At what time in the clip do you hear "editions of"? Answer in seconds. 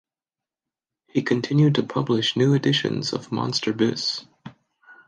2.55-3.31